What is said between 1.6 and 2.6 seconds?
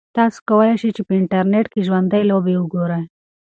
کې ژوندۍ لوبې